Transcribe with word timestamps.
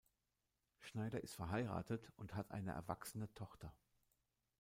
Schneider 0.79 1.21
ist 1.23 1.35
verheiratet 1.35 2.11
und 2.15 2.33
hat 2.33 2.49
eine 2.49 2.71
erwachsene 2.71 3.31
Tochter. 3.35 3.71